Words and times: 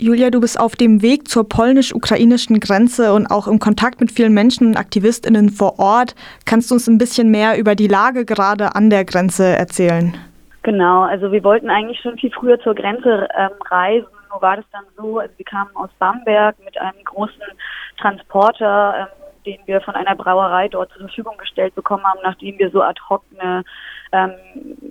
Julia, 0.00 0.30
du 0.30 0.40
bist 0.40 0.58
auf 0.58 0.74
dem 0.74 1.02
Weg 1.02 1.28
zur 1.28 1.48
polnisch-ukrainischen 1.48 2.58
Grenze 2.58 3.12
und 3.12 3.28
auch 3.28 3.46
im 3.46 3.60
Kontakt 3.60 4.00
mit 4.00 4.10
vielen 4.10 4.34
Menschen 4.34 4.66
und 4.66 4.76
AktivistInnen 4.76 5.50
vor 5.50 5.78
Ort. 5.78 6.16
Kannst 6.46 6.70
du 6.70 6.74
uns 6.74 6.88
ein 6.88 6.98
bisschen 6.98 7.30
mehr 7.30 7.56
über 7.56 7.76
die 7.76 7.86
Lage 7.86 8.24
gerade 8.24 8.74
an 8.74 8.90
der 8.90 9.04
Grenze 9.04 9.44
erzählen? 9.44 10.12
Genau, 10.64 11.02
also 11.02 11.30
wir 11.30 11.44
wollten 11.44 11.70
eigentlich 11.70 12.00
schon 12.00 12.18
viel 12.18 12.32
früher 12.32 12.58
zur 12.60 12.74
Grenze 12.74 13.28
ähm, 13.38 13.50
reisen. 13.70 14.08
Nur 14.30 14.42
war 14.42 14.56
das 14.56 14.64
dann 14.72 14.84
so, 14.96 15.20
also 15.20 15.32
wir 15.36 15.44
kamen 15.44 15.70
aus 15.74 15.90
Bamberg 16.00 16.56
mit 16.64 16.76
einem 16.76 17.04
großen 17.04 17.42
Transporter, 17.98 18.94
ähm, 18.98 19.06
den 19.46 19.58
wir 19.66 19.80
von 19.80 19.94
einer 19.94 20.16
Brauerei 20.16 20.66
dort 20.66 20.90
zur 20.90 21.02
Verfügung 21.02 21.36
gestellt 21.36 21.74
bekommen 21.76 22.02
haben, 22.04 22.18
nachdem 22.24 22.58
wir 22.58 22.70
so 22.70 22.82
ad 22.82 23.00
hoc 23.08 23.22
eine 23.38 23.62
ähm, 24.10 24.32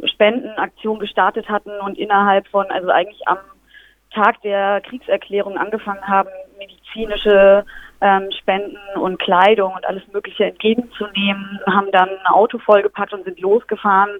Spendenaktion 0.05 0.99
gestartet 0.99 1.49
hatten 1.49 1.71
und 1.85 1.97
innerhalb 1.97 2.47
von, 2.47 2.67
also 2.67 2.87
eigentlich 2.89 3.27
am 3.27 3.39
Tag 4.13 4.41
der 4.41 4.81
Kriegserklärung 4.81 5.57
angefangen 5.57 6.07
haben, 6.07 6.29
medizinische 6.57 7.65
ähm, 8.01 8.29
Spenden 8.39 8.77
und 8.95 9.19
Kleidung 9.19 9.73
und 9.73 9.85
alles 9.85 10.03
Mögliche 10.11 10.45
entgegenzunehmen, 10.45 11.59
haben 11.67 11.91
dann 11.91 12.09
ein 12.09 12.27
Auto 12.27 12.57
vollgepackt 12.59 13.13
und 13.13 13.23
sind 13.23 13.39
losgefahren. 13.39 14.19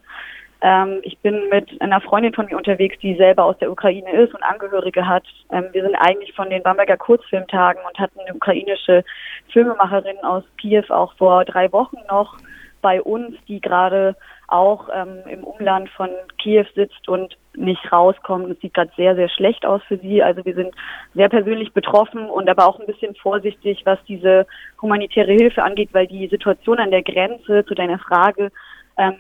Ähm, 0.62 1.00
ich 1.04 1.18
bin 1.20 1.50
mit 1.50 1.82
einer 1.82 2.00
Freundin 2.00 2.34
von 2.34 2.46
mir 2.46 2.56
unterwegs, 2.56 2.98
die 3.02 3.16
selber 3.16 3.44
aus 3.44 3.58
der 3.58 3.70
Ukraine 3.70 4.10
ist 4.14 4.34
und 4.34 4.42
Angehörige 4.44 5.06
hat. 5.06 5.26
Ähm, 5.52 5.66
wir 5.74 5.84
sind 5.84 5.96
eigentlich 5.96 6.34
von 6.34 6.50
den 6.50 6.64
Bamberger 6.64 6.96
Kurzfilmtagen 6.96 7.82
und 7.86 8.00
hatten 8.00 8.22
eine 8.22 8.34
ukrainische 8.34 9.04
Filmemacherin 9.52 10.18
aus 10.24 10.44
Kiew 10.58 10.86
auch 10.90 11.14
vor 11.16 11.44
drei 11.44 11.72
Wochen 11.74 11.98
noch 12.10 12.38
bei 12.82 13.02
uns, 13.02 13.36
die 13.48 13.60
gerade 13.60 14.16
auch 14.54 14.88
ähm, 14.94 15.20
im 15.28 15.44
Umland 15.44 15.90
von 15.90 16.10
Kiew 16.38 16.66
sitzt 16.76 17.10
und 17.10 17.36
nicht 17.56 17.92
rauskommt. 17.92 18.50
Es 18.50 18.60
sieht 18.60 18.74
gerade 18.74 18.92
sehr, 18.96 19.16
sehr 19.16 19.30
schlecht 19.30 19.66
aus 19.66 19.82
für 19.88 19.98
sie. 19.98 20.22
Also 20.22 20.46
wir 20.46 20.54
sind 20.54 20.74
sehr 21.14 21.30
persönlich 21.30 21.74
betroffen 21.74 22.30
und 22.30 22.48
aber 22.50 22.68
auch 22.68 22.80
ein 22.80 22.86
bisschen 22.86 23.16
vorsichtig, 23.16 23.82
was 23.86 24.00
diese 24.08 24.46
humanitäre 24.82 25.32
Hilfe 25.32 25.64
angeht, 25.64 25.90
weil 25.94 26.08
die 26.08 26.28
Situation 26.28 26.80
an 26.80 26.92
der 26.92 27.04
Grenze 27.04 27.66
zu 27.66 27.74
deiner 27.74 28.00
Frage 28.00 28.52
ähm, 28.98 29.16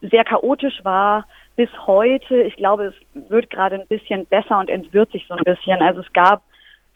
sehr 0.00 0.24
chaotisch 0.24 0.84
war 0.84 1.26
bis 1.56 1.70
heute. 1.86 2.42
Ich 2.42 2.54
glaube, 2.56 2.86
es 2.86 3.30
wird 3.30 3.50
gerade 3.50 3.80
ein 3.80 3.88
bisschen 3.88 4.26
besser 4.26 4.60
und 4.60 4.70
entwirrt 4.70 5.10
sich 5.10 5.26
so 5.26 5.34
ein 5.34 5.44
bisschen. 5.44 5.82
Also 5.82 6.00
es 6.00 6.12
gab 6.12 6.42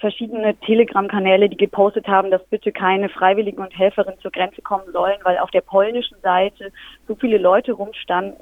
verschiedene 0.03 0.57
Telegram-Kanäle, 0.57 1.49
die 1.49 1.57
gepostet 1.57 2.09
haben, 2.09 2.31
dass 2.31 2.45
bitte 2.47 2.73
keine 2.73 3.09
Freiwilligen 3.09 3.63
und 3.63 3.79
Helferinnen 3.79 4.19
zur 4.21 4.33
Grenze 4.33 4.61
kommen 4.61 4.93
sollen, 4.93 5.19
weil 5.23 5.39
auf 5.39 5.51
der 5.53 5.61
polnischen 5.61 6.19
Seite 6.23 6.73
so 7.07 7.15
viele 7.15 7.39
Leute 7.39 7.73
rumstanden, 7.73 8.37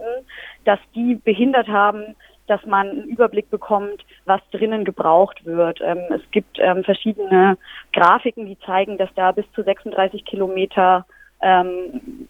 dass 0.65 0.81
die 0.95 1.17
behindert 1.17 1.69
haben, 1.69 2.17
dass 2.47 2.65
man 2.65 2.89
einen 2.89 3.05
Überblick 3.05 3.51
bekommt, 3.51 4.05
was 4.25 4.41
drinnen 4.51 4.85
gebraucht 4.85 5.45
wird. 5.45 5.81
Ähm, 5.83 6.01
es 6.11 6.23
gibt 6.33 6.59
ähm, 6.59 6.83
verschiedene 6.83 7.59
Grafiken, 7.93 8.47
die 8.47 8.59
zeigen, 8.61 8.99
dass 8.99 9.11
da 9.15 9.31
bis 9.31 9.45
zu 9.53 9.63
36 9.63 10.25
Kilometer 10.25 11.05
ähm, 11.43 12.27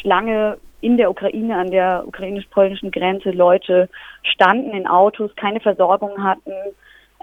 Schlange 0.00 0.56
in 0.80 0.96
der 0.96 1.10
Ukraine, 1.10 1.56
an 1.56 1.70
der 1.70 2.04
ukrainisch-polnischen 2.06 2.92
Grenze 2.92 3.30
Leute 3.30 3.88
standen 4.22 4.70
in 4.70 4.86
Autos, 4.86 5.34
keine 5.36 5.60
Versorgung 5.60 6.22
hatten, 6.22 6.52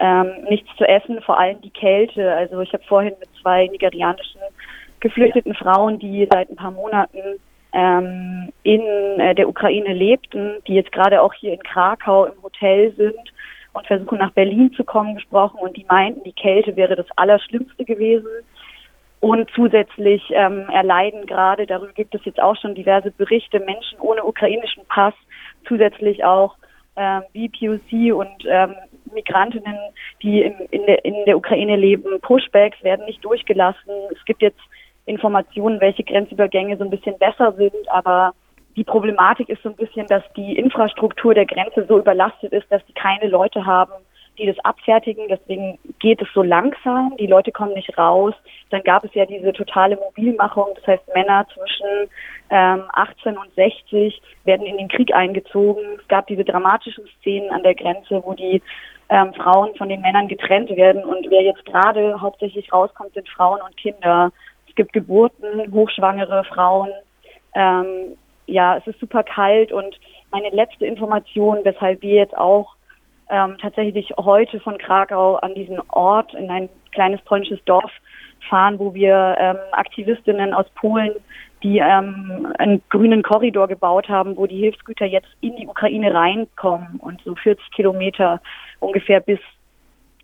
ähm, 0.00 0.44
nichts 0.48 0.68
zu 0.76 0.88
essen, 0.88 1.20
vor 1.22 1.38
allem 1.38 1.60
die 1.60 1.70
Kälte. 1.70 2.34
Also 2.34 2.60
ich 2.60 2.72
habe 2.72 2.82
vorhin 2.84 3.14
mit 3.20 3.28
zwei 3.40 3.66
nigerianischen 3.66 4.40
geflüchteten 5.00 5.54
Frauen, 5.54 5.98
die 5.98 6.26
seit 6.30 6.50
ein 6.50 6.56
paar 6.56 6.70
Monaten 6.70 7.38
ähm, 7.72 8.50
in 8.62 8.80
äh, 9.20 9.34
der 9.34 9.48
Ukraine 9.48 9.92
lebten, 9.92 10.56
die 10.66 10.74
jetzt 10.74 10.92
gerade 10.92 11.22
auch 11.22 11.34
hier 11.34 11.52
in 11.52 11.62
Krakau 11.62 12.24
im 12.24 12.42
Hotel 12.42 12.92
sind 12.96 13.32
und 13.72 13.86
versuchen 13.86 14.18
nach 14.18 14.32
Berlin 14.32 14.72
zu 14.72 14.84
kommen, 14.84 15.14
gesprochen 15.14 15.60
und 15.60 15.76
die 15.76 15.86
meinten, 15.88 16.24
die 16.24 16.32
Kälte 16.32 16.74
wäre 16.76 16.96
das 16.96 17.06
Allerschlimmste 17.16 17.84
gewesen. 17.84 18.28
Und 19.20 19.50
zusätzlich 19.54 20.22
ähm, 20.30 20.66
erleiden 20.70 21.26
gerade, 21.26 21.66
darüber 21.66 21.92
gibt 21.92 22.14
es 22.14 22.24
jetzt 22.24 22.40
auch 22.40 22.56
schon 22.56 22.74
diverse 22.74 23.10
Berichte, 23.10 23.60
Menschen 23.60 24.00
ohne 24.00 24.24
ukrainischen 24.24 24.84
Pass, 24.88 25.12
zusätzlich 25.68 26.24
auch 26.24 26.56
ähm, 26.96 27.22
BPOC 27.34 28.14
und 28.14 28.44
ähm, 28.46 28.74
Migrantinnen, 29.12 29.76
die 30.22 30.42
in, 30.42 30.54
in, 30.70 30.86
der, 30.86 31.04
in 31.04 31.24
der 31.26 31.36
Ukraine 31.36 31.76
leben, 31.76 32.20
Pushbacks 32.20 32.82
werden 32.82 33.06
nicht 33.06 33.24
durchgelassen. 33.24 33.92
Es 34.12 34.24
gibt 34.24 34.42
jetzt 34.42 34.60
Informationen, 35.06 35.80
welche 35.80 36.04
Grenzübergänge 36.04 36.76
so 36.76 36.84
ein 36.84 36.90
bisschen 36.90 37.18
besser 37.18 37.52
sind, 37.52 37.88
aber 37.88 38.32
die 38.76 38.84
Problematik 38.84 39.48
ist 39.48 39.62
so 39.62 39.68
ein 39.68 39.76
bisschen, 39.76 40.06
dass 40.06 40.22
die 40.36 40.56
Infrastruktur 40.56 41.34
der 41.34 41.46
Grenze 41.46 41.84
so 41.86 41.98
überlastet 41.98 42.52
ist, 42.52 42.70
dass 42.70 42.84
die 42.86 42.92
keine 42.92 43.28
Leute 43.28 43.66
haben, 43.66 43.92
die 44.38 44.46
das 44.46 44.58
abfertigen. 44.64 45.26
Deswegen 45.28 45.78
geht 45.98 46.22
es 46.22 46.28
so 46.32 46.42
langsam. 46.42 47.16
Die 47.18 47.26
Leute 47.26 47.52
kommen 47.52 47.74
nicht 47.74 47.96
raus. 47.98 48.34
Dann 48.70 48.82
gab 48.82 49.04
es 49.04 49.12
ja 49.14 49.26
diese 49.26 49.52
totale 49.52 49.96
Mobilmachung. 49.96 50.68
Das 50.76 50.86
heißt, 50.86 51.14
Männer 51.14 51.46
zwischen 51.52 52.08
ähm, 52.50 52.84
18 52.92 53.36
und 53.36 53.54
60 53.54 54.22
werden 54.44 54.66
in 54.66 54.78
den 54.78 54.88
Krieg 54.88 55.12
eingezogen. 55.12 55.82
Es 56.00 56.08
gab 56.08 56.26
diese 56.28 56.44
dramatischen 56.44 57.06
Szenen 57.18 57.50
an 57.50 57.62
der 57.62 57.74
Grenze, 57.74 58.22
wo 58.24 58.34
die 58.34 58.62
ähm, 59.10 59.34
Frauen 59.34 59.74
von 59.76 59.88
den 59.88 60.00
Männern 60.00 60.28
getrennt 60.28 60.70
werden. 60.70 61.04
Und 61.04 61.28
wer 61.30 61.42
jetzt 61.42 61.64
gerade 61.66 62.20
hauptsächlich 62.20 62.72
rauskommt, 62.72 63.12
sind 63.14 63.28
Frauen 63.28 63.60
und 63.60 63.76
Kinder. 63.76 64.32
Es 64.68 64.74
gibt 64.76 64.92
Geburten, 64.92 65.72
hochschwangere 65.72 66.44
Frauen. 66.44 66.90
Ähm, 67.54 68.16
ja, 68.46 68.76
es 68.76 68.86
ist 68.86 69.00
super 69.00 69.22
kalt 69.22 69.72
und 69.72 69.98
meine 70.30 70.50
letzte 70.50 70.86
Information, 70.86 71.58
weshalb 71.64 72.02
wir 72.02 72.14
jetzt 72.14 72.36
auch 72.36 72.74
ähm, 73.30 73.56
tatsächlich 73.60 74.12
heute 74.16 74.60
von 74.60 74.78
Krakau 74.78 75.36
an 75.36 75.54
diesen 75.54 75.80
Ort 75.90 76.34
in 76.34 76.50
ein 76.50 76.68
kleines 76.92 77.20
polnisches 77.22 77.62
Dorf 77.64 77.90
fahren, 78.48 78.78
wo 78.78 78.94
wir 78.94 79.36
ähm, 79.38 79.56
Aktivistinnen 79.72 80.54
aus 80.54 80.66
Polen, 80.76 81.12
die 81.62 81.78
ähm, 81.78 82.52
einen 82.58 82.82
grünen 82.88 83.22
Korridor 83.22 83.68
gebaut 83.68 84.08
haben, 84.08 84.36
wo 84.36 84.46
die 84.46 84.58
Hilfsgüter 84.58 85.06
jetzt 85.06 85.28
in 85.40 85.56
die 85.56 85.66
Ukraine 85.66 86.14
reinkommen 86.14 86.98
und 87.00 87.20
so 87.22 87.34
40 87.34 87.70
Kilometer 87.72 88.40
ungefähr 88.80 89.20
bis 89.20 89.38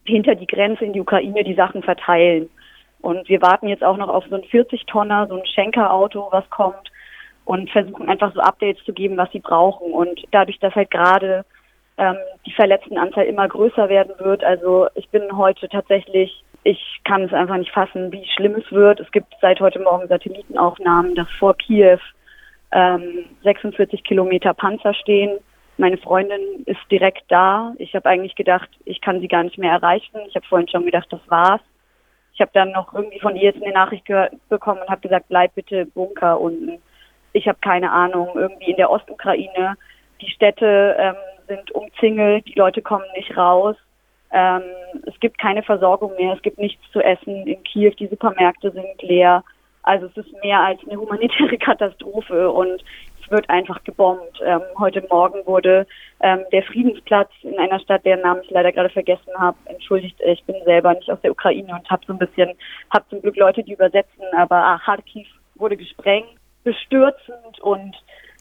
hinter 0.05 0.35
die 0.35 0.47
Grenze 0.47 0.85
in 0.85 0.93
die 0.93 1.01
Ukraine 1.01 1.45
die 1.45 1.55
Sachen 1.55 1.83
verteilen. 1.83 2.49
Und 3.01 3.29
wir 3.29 3.43
warten 3.43 3.69
jetzt 3.69 3.85
auch 3.85 3.97
noch 3.97 4.09
auf 4.09 4.25
so 4.29 4.37
ein 4.37 4.43
40-Tonner, 4.43 5.27
so 5.29 5.37
ein 5.37 5.47
Schenkerauto, 5.47 6.29
was 6.31 6.49
kommt 6.51 6.91
und 7.45 7.71
versuchen 7.71 8.09
einfach 8.09 8.35
so 8.35 8.41
Updates 8.41 8.85
zu 8.85 8.93
geben, 8.93 9.17
was 9.17 9.31
sie 9.31 9.41
brauchen. 9.41 9.93
Und 9.93 10.21
dadurch, 10.33 10.59
dass 10.59 10.75
halt 10.75 10.91
gerade 10.91 11.45
ähm, 11.99 12.17
die 12.45 12.53
Verletztenanzahl 12.53 13.25
immer 13.25 13.49
größer 13.49 13.89
werden 13.89 14.13
wird, 14.19 14.43
also 14.43 14.89
ich 14.95 15.09
bin 15.11 15.37
heute 15.37 15.69
tatsächlich, 15.69 16.43
ich 16.67 17.01
kann 17.05 17.23
es 17.23 17.33
einfach 17.33 17.57
nicht 17.57 17.73
fassen, 17.73 18.13
wie 18.13 18.27
schlimm 18.35 18.55
es 18.55 18.71
wird. 18.73 19.01
Es 19.01 19.11
gibt 19.13 19.35
seit 19.41 19.61
heute 19.61 19.79
Morgen 19.79 20.09
Satellitenaufnahmen, 20.09 21.15
dass 21.15 21.29
vor 21.39 21.57
Kiew 21.57 21.99
ähm, 22.73 23.27
46 23.43 24.03
Kilometer 24.05 24.53
Panzer 24.55 24.95
stehen 24.95 25.39
meine 25.79 25.99
Freundin 25.99 26.65
ist 26.65 26.81
direkt 26.91 27.25
da. 27.29 27.75
Ich 27.79 27.95
habe 27.95 28.09
eigentlich 28.09 28.35
gedacht, 28.35 28.69
ich 28.85 29.01
kann 29.01 29.21
sie 29.21 29.29
gar 29.29 29.43
nicht 29.43 29.59
mehr 29.59 29.73
erreichen. 29.73 30.21
Ich 30.29 30.35
habe 30.35 30.47
vorhin 30.47 30.69
schon 30.69 30.87
gedacht, 30.87 31.09
das 31.11 31.21
war's. 31.29 31.61
Ich 32.33 32.41
habe 32.41 32.51
dann 32.55 32.73
noch 32.73 32.95
irgendwie 32.95 33.21
von 33.21 33.37
ihr 33.37 33.45
jetzt 33.45 33.63
eine 33.63 33.73
Nachricht 33.73 34.07
bekommen 34.49 34.81
und 34.81 34.89
habe 34.89 35.01
gesagt, 35.01 35.27
bleib 35.29 35.55
bitte 35.55 35.81
im 35.81 35.91
Bunker 35.91 36.41
unten. 36.41 36.79
Ich 37.33 37.47
habe 37.47 37.59
keine 37.61 37.91
Ahnung, 37.91 38.31
irgendwie 38.35 38.71
in 38.71 38.77
der 38.77 38.91
Ostukraine. 38.91 39.77
Die 40.21 40.31
Städte 40.31 40.97
ähm, 40.99 41.15
sind 41.47 41.71
umzingelt, 41.73 42.47
die 42.47 42.59
Leute 42.59 42.81
kommen 42.81 43.05
nicht 43.15 43.37
raus. 43.37 43.77
Ähm, 44.33 44.63
es 45.07 45.19
gibt 45.21 45.39
keine 45.39 45.63
Versorgung 45.63 46.15
mehr, 46.17 46.35
es 46.35 46.43
gibt 46.43 46.59
nichts 46.59 46.83
zu 46.93 47.01
essen 47.01 47.47
in 47.47 47.63
Kiew, 47.63 47.93
die 47.99 48.09
Supermärkte 48.09 48.71
sind 48.71 49.03
leer. 49.03 49.45
Also 49.83 50.07
es 50.07 50.17
ist 50.17 50.43
mehr 50.43 50.61
als 50.61 50.81
eine 50.87 50.99
humanitäre 50.99 51.59
Katastrophe 51.59 52.51
und 52.51 52.83
wird 53.31 53.49
einfach 53.51 53.83
gebombt. 53.85 54.41
Ähm, 54.45 54.63
heute 54.79 55.05
Morgen 55.11 55.45
wurde 55.47 55.87
ähm, 56.21 56.45
der 56.53 56.63
Friedensplatz 56.63 57.31
in 57.43 57.59
einer 57.59 57.81
Stadt, 57.81 58.05
deren 58.05 58.21
Namen 58.21 58.43
ich 58.45 58.51
leider 58.51 58.73
gerade 58.73 58.89
vergessen 58.89 59.33
habe, 59.37 59.57
entschuldigt, 59.67 60.21
ich 60.25 60.45
bin 60.45 60.57
selber 60.65 60.95
nicht 60.95 61.11
aus 61.11 61.21
der 61.23 61.33
Ukraine 61.33 61.73
und 61.75 61.89
habe 61.91 62.05
so 62.07 62.13
ein 62.13 62.19
bisschen, 62.19 62.51
habe 62.91 63.05
zum 63.11 63.23
Glück 63.23 63.37
Leute, 63.37 63.63
die 63.63 63.73
übersetzen, 63.73 64.25
aber 64.37 64.57
ah, 64.57 64.79
Kharkiv 64.85 65.27
wurde 65.57 65.77
gesprengt, 65.77 66.29
bestürzend 66.65 67.61
und 67.61 67.97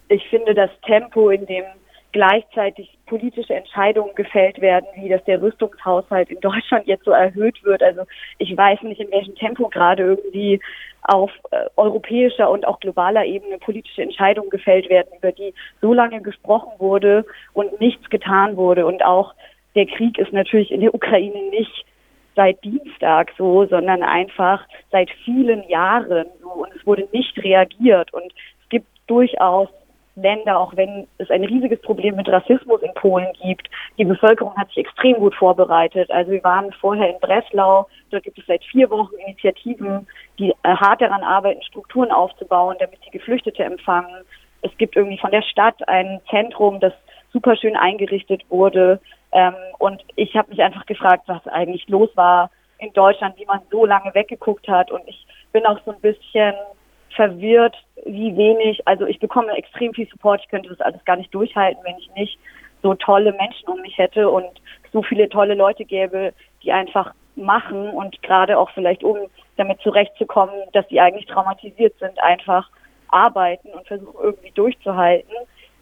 ich 0.10 0.27
finde 0.30 0.54
das 0.54 0.69
Tempo, 0.86 1.30
in 1.30 1.45
dem 1.45 1.65
gleichzeitig 2.12 2.94
politische 3.06 3.54
Entscheidungen 3.54 4.16
gefällt 4.16 4.62
werden, 4.62 4.86
wie 4.96 5.10
dass 5.10 5.24
der 5.25 5.42
Rüstungshaushalt 5.42 6.30
in 6.30 6.40
Deutschland 6.40 6.88
jetzt 6.88 7.06
so 7.06 7.12
erhöht 7.12 7.63
wird. 7.63 7.84
Also 7.84 8.04
ich 8.38 8.56
weiß 8.56 8.81
nicht, 8.84 9.00
in 9.00 9.12
welchem 9.12 9.36
Tempo 9.36 9.69
gerade 9.69 10.04
irgendwie 10.04 10.60
auf 11.04 11.31
äh, 11.52 11.66
europäischer 11.75 12.50
und 12.50 12.68
auch 12.68 12.80
globaler 12.80 13.25
Ebene 13.25 13.57
politische 13.60 14.02
Entscheidungen 14.02 14.50
gefällt 14.50 14.90
werden, 14.90 15.10
über 15.18 15.31
die 15.31 15.54
so 15.81 15.94
lange 15.94 16.22
gesprochen 16.22 16.72
wurde 16.80 17.25
und 17.54 17.80
nichts 17.80 18.10
getan 18.10 18.57
wurde. 18.57 18.86
Und 18.86 19.06
auch 19.06 19.34
der 19.75 19.86
Krieg 19.86 20.18
ist 20.18 20.34
natürlich 20.34 20.72
in 20.72 20.81
der 20.81 20.94
Ukraine 20.94 21.50
nicht 21.50 21.86
seit 22.36 22.63
Dienstag 22.63 23.31
so, 23.38 23.66
sondern 23.66 24.04
einfach 24.04 24.66
seit 24.92 25.10
vielen 25.24 25.68
Jahren 25.69 26.25
so. 26.42 26.50
Und 26.50 26.75
es 26.75 26.86
wurde 26.86 27.08
nicht 27.12 27.38
reagiert. 27.44 28.13
Und 28.13 28.34
es 28.63 28.69
gibt 28.69 28.88
durchaus 29.08 29.69
Länder, 30.15 30.59
auch 30.59 30.75
wenn 30.75 31.07
es 31.17 31.29
ein 31.29 31.44
riesiges 31.44 31.81
Problem 31.81 32.15
mit 32.15 32.29
Rassismus 32.29 32.81
in 32.81 32.94
Polen 32.94 33.27
gibt. 33.41 33.69
Die 33.97 34.06
Bevölkerung 34.06 34.56
hat 34.56 34.69
sich 34.69 34.77
extrem 34.77 35.15
gut 35.15 35.35
vorbereitet. 35.35 36.09
Also 36.09 36.31
wir 36.31 36.44
waren 36.44 36.71
vorher 36.73 37.09
in 37.09 37.19
Breslau, 37.19 37.88
dort 38.12 38.23
gibt 38.23 38.38
es 38.38 38.45
seit 38.45 38.63
vier 38.63 38.89
Wochen 38.89 39.13
Initiativen, 39.25 40.07
die 40.39 40.53
hart 40.63 41.01
daran 41.01 41.23
arbeiten, 41.23 41.62
Strukturen 41.63 42.12
aufzubauen, 42.12 42.77
damit 42.79 43.00
sie 43.03 43.12
Geflüchtete 43.12 43.63
empfangen. 43.63 44.23
Es 44.62 44.75
gibt 44.77 44.95
irgendwie 44.95 45.17
von 45.17 45.31
der 45.31 45.44
Stadt 45.44 45.88
ein 45.88 46.21
Zentrum, 46.29 46.79
das 46.79 46.94
super 47.31 47.56
schön 47.57 47.75
eingerichtet 47.75 48.44
wurde. 48.50 49.00
Ähm, 49.31 49.53
und 49.79 50.01
ich 50.15 50.35
habe 50.35 50.50
mich 50.50 50.62
einfach 50.62 50.85
gefragt, 50.85 51.23
was 51.27 51.45
eigentlich 51.47 51.88
los 51.89 52.09
war 52.15 52.50
in 52.79 52.94
Deutschland, 52.94 53.38
wie 53.38 53.45
man 53.45 53.59
so 53.69 53.85
lange 53.85 54.13
weggeguckt 54.15 54.67
hat. 54.67 54.91
Und 54.91 55.03
ich 55.07 55.27
bin 55.51 55.65
auch 55.65 55.79
so 55.85 55.91
ein 55.91 56.00
bisschen 56.00 56.53
verwirrt, 57.15 57.75
wie 58.06 58.35
wenig, 58.35 58.88
also 58.88 59.06
ich 59.06 59.19
bekomme 59.19 59.56
extrem 59.57 59.94
viel 59.94 60.07
Support, 60.07 60.41
ich 60.44 60.50
könnte 60.50 60.69
das 60.69 60.81
alles 60.81 61.03
gar 61.06 61.15
nicht 61.15 61.33
durchhalten, 61.33 61.83
wenn 61.83 61.97
ich 61.97 62.09
nicht 62.15 62.38
so 62.83 62.94
tolle 62.94 63.33
Menschen 63.33 63.67
um 63.67 63.81
mich 63.81 63.97
hätte 63.97 64.29
und 64.29 64.62
so 64.91 65.01
viele 65.01 65.27
tolle 65.29 65.56
Leute 65.56 65.85
gäbe, 65.85 66.33
die 66.63 66.71
einfach 66.71 67.13
machen 67.35 67.89
und 67.89 68.21
gerade 68.21 68.57
auch 68.57 68.69
vielleicht 68.71 69.03
um 69.03 69.17
damit 69.57 69.79
zurechtzukommen, 69.81 70.56
dass 70.73 70.88
sie 70.89 71.00
eigentlich 71.00 71.25
traumatisiert 71.25 71.97
sind, 72.00 72.21
einfach 72.21 72.69
arbeiten 73.09 73.69
und 73.69 73.88
versuchen 73.88 74.19
irgendwie 74.21 74.51
durchzuhalten. 74.51 75.33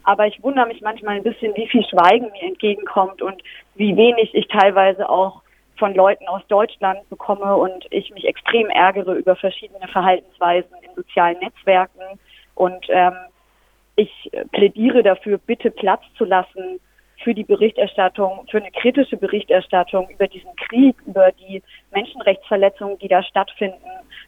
Aber 0.04 0.26
ich 0.26 0.42
wundere 0.42 0.66
mich 0.66 0.80
manchmal 0.80 1.16
ein 1.16 1.22
bisschen, 1.22 1.54
wie 1.56 1.66
viel 1.66 1.84
Schweigen 1.84 2.30
mir 2.32 2.42
entgegenkommt 2.42 3.22
und 3.22 3.42
wie 3.74 3.96
wenig 3.96 4.34
ich 4.34 4.46
teilweise 4.48 5.08
auch 5.08 5.42
von 5.78 5.94
Leuten 5.94 6.26
aus 6.28 6.42
Deutschland 6.48 7.08
bekomme 7.08 7.56
und 7.56 7.86
ich 7.90 8.10
mich 8.10 8.24
extrem 8.26 8.68
ärgere 8.70 9.14
über 9.14 9.36
verschiedene 9.36 9.88
Verhaltensweisen 9.88 10.72
in 10.82 10.94
sozialen 10.94 11.38
Netzwerken. 11.38 12.18
Und 12.54 12.86
ähm, 12.88 13.14
ich 13.96 14.30
plädiere 14.52 15.02
dafür, 15.02 15.38
bitte 15.38 15.70
Platz 15.70 16.02
zu 16.16 16.24
lassen 16.24 16.80
für 17.22 17.34
die 17.34 17.44
Berichterstattung, 17.44 18.46
für 18.50 18.58
eine 18.58 18.70
kritische 18.70 19.16
Berichterstattung 19.16 20.08
über 20.10 20.26
diesen 20.26 20.54
Krieg, 20.56 20.96
über 21.06 21.32
die 21.32 21.62
Menschenrechtsverletzungen, 21.92 22.98
die 22.98 23.08
da 23.08 23.22
stattfinden, 23.22 23.78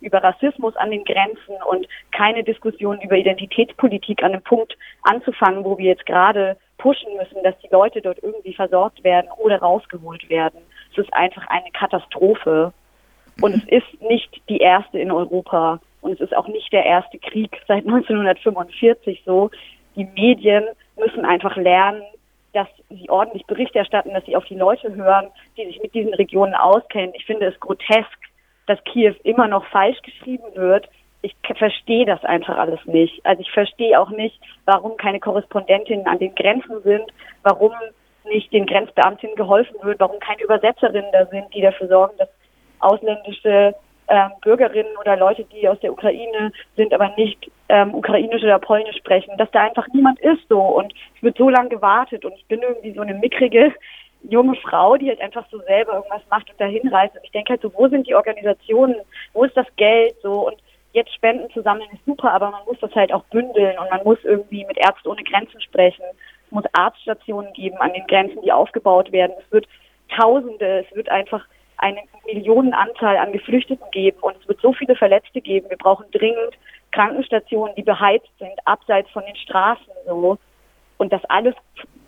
über 0.00 0.22
Rassismus 0.22 0.76
an 0.76 0.90
den 0.90 1.04
Grenzen 1.04 1.56
und 1.68 1.86
keine 2.12 2.44
Diskussion 2.44 3.00
über 3.00 3.16
Identitätspolitik 3.16 4.22
an 4.22 4.32
einem 4.32 4.42
Punkt 4.42 4.76
anzufangen, 5.02 5.64
wo 5.64 5.78
wir 5.78 5.86
jetzt 5.86 6.06
gerade 6.06 6.56
pushen 6.78 7.14
müssen, 7.16 7.42
dass 7.42 7.58
die 7.58 7.68
Leute 7.70 8.00
dort 8.00 8.22
irgendwie 8.22 8.54
versorgt 8.54 9.02
werden 9.04 9.28
oder 9.38 9.58
rausgeholt 9.58 10.28
werden. 10.28 10.60
Es 10.96 11.04
ist 11.04 11.14
einfach 11.14 11.46
eine 11.48 11.70
Katastrophe. 11.72 12.72
Und 13.40 13.54
es 13.54 13.64
ist 13.64 14.00
nicht 14.00 14.42
die 14.48 14.58
erste 14.58 14.98
in 14.98 15.10
Europa. 15.10 15.80
Und 16.00 16.12
es 16.12 16.20
ist 16.20 16.34
auch 16.34 16.48
nicht 16.48 16.72
der 16.72 16.84
erste 16.84 17.18
Krieg 17.18 17.50
seit 17.68 17.84
1945 17.86 19.22
so. 19.24 19.50
Die 19.94 20.04
Medien 20.04 20.64
müssen 20.96 21.24
einfach 21.24 21.56
lernen, 21.56 22.02
dass 22.52 22.68
sie 22.88 23.10
ordentlich 23.10 23.44
Bericht 23.46 23.76
erstatten, 23.76 24.14
dass 24.14 24.24
sie 24.24 24.36
auf 24.36 24.46
die 24.46 24.54
Leute 24.54 24.94
hören, 24.94 25.28
die 25.56 25.66
sich 25.66 25.80
mit 25.82 25.94
diesen 25.94 26.14
Regionen 26.14 26.54
auskennen. 26.54 27.12
Ich 27.14 27.26
finde 27.26 27.46
es 27.46 27.60
grotesk, 27.60 28.18
dass 28.66 28.82
Kiew 28.84 29.14
immer 29.24 29.46
noch 29.46 29.66
falsch 29.66 30.00
geschrieben 30.02 30.44
wird. 30.54 30.88
Ich 31.20 31.34
verstehe 31.56 32.06
das 32.06 32.24
einfach 32.24 32.56
alles 32.56 32.80
nicht. 32.86 33.24
Also 33.26 33.42
ich 33.42 33.50
verstehe 33.50 34.00
auch 34.00 34.10
nicht, 34.10 34.40
warum 34.64 34.96
keine 34.96 35.20
Korrespondentinnen 35.20 36.06
an 36.06 36.18
den 36.18 36.34
Grenzen 36.34 36.82
sind, 36.82 37.04
warum 37.42 37.72
nicht 38.26 38.52
den 38.52 38.66
Grenzbeamtinnen 38.66 39.36
geholfen 39.36 39.76
wird, 39.82 40.00
warum 40.00 40.18
keine 40.20 40.42
Übersetzerinnen 40.42 41.12
da 41.12 41.26
sind, 41.26 41.52
die 41.54 41.60
dafür 41.60 41.88
sorgen, 41.88 42.16
dass 42.18 42.28
ausländische 42.80 43.74
ähm, 44.08 44.30
Bürgerinnen 44.42 44.96
oder 45.00 45.16
Leute, 45.16 45.44
die 45.44 45.68
aus 45.68 45.80
der 45.80 45.92
Ukraine 45.92 46.52
sind, 46.76 46.92
aber 46.92 47.12
nicht 47.16 47.50
ähm, 47.68 47.94
ukrainisch 47.94 48.42
oder 48.42 48.58
polnisch 48.58 48.96
sprechen, 48.96 49.36
dass 49.36 49.50
da 49.50 49.62
einfach 49.62 49.86
niemand 49.92 50.20
ist 50.20 50.48
so. 50.48 50.60
Und 50.60 50.94
es 51.16 51.22
wird 51.22 51.36
so 51.36 51.48
lange 51.48 51.70
gewartet 51.70 52.24
und 52.24 52.34
ich 52.34 52.46
bin 52.46 52.62
irgendwie 52.62 52.92
so 52.92 53.00
eine 53.00 53.14
mickrige 53.14 53.72
junge 54.22 54.54
Frau, 54.56 54.96
die 54.96 55.08
halt 55.08 55.20
einfach 55.20 55.44
so 55.50 55.58
selber 55.62 55.94
irgendwas 55.94 56.22
macht 56.30 56.50
und 56.50 56.60
dahin 56.60 56.88
reist. 56.88 57.16
Und 57.16 57.24
ich 57.24 57.32
denke 57.32 57.50
halt 57.50 57.62
so, 57.62 57.72
wo 57.74 57.88
sind 57.88 58.06
die 58.06 58.14
Organisationen, 58.14 58.96
wo 59.32 59.44
ist 59.44 59.56
das 59.56 59.66
Geld 59.76 60.14
so? 60.22 60.46
Und 60.48 60.56
jetzt 60.92 61.14
Spenden 61.14 61.50
zu 61.50 61.62
sammeln 61.62 61.88
ist 61.92 62.04
super, 62.06 62.32
aber 62.32 62.50
man 62.50 62.64
muss 62.66 62.78
das 62.80 62.94
halt 62.94 63.12
auch 63.12 63.24
bündeln 63.24 63.78
und 63.78 63.90
man 63.90 64.02
muss 64.04 64.18
irgendwie 64.24 64.64
mit 64.64 64.78
Ärzte 64.78 65.08
ohne 65.08 65.22
Grenzen 65.22 65.60
sprechen 65.60 66.04
muss 66.56 66.64
Arztstationen 66.72 67.52
geben 67.52 67.76
an 67.78 67.92
den 67.92 68.06
Grenzen, 68.06 68.42
die 68.42 68.50
aufgebaut 68.50 69.12
werden. 69.12 69.32
Es 69.38 69.52
wird 69.52 69.66
Tausende, 70.08 70.84
es 70.88 70.96
wird 70.96 71.08
einfach 71.08 71.44
eine 71.78 72.00
Millionenanzahl 72.26 73.16
an 73.16 73.32
Geflüchteten 73.32 73.86
geben 73.90 74.18
und 74.20 74.36
es 74.40 74.48
wird 74.48 74.60
so 74.60 74.72
viele 74.72 74.96
Verletzte 74.96 75.40
geben. 75.40 75.68
Wir 75.68 75.76
brauchen 75.76 76.06
dringend 76.12 76.54
Krankenstationen, 76.92 77.74
die 77.76 77.82
beheizt 77.82 78.30
sind, 78.38 78.54
abseits 78.64 79.10
von 79.10 79.24
den 79.26 79.36
Straßen 79.36 79.84
so. 80.06 80.38
Und 80.98 81.12
das 81.12 81.24
alles 81.26 81.54